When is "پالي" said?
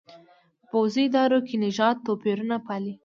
2.65-2.93